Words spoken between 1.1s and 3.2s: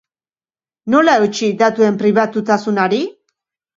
eutsi datuen pribatutasunari?